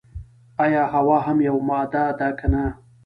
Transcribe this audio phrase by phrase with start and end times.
[0.63, 2.65] ایا هوا هم یوه ماده ده که نه.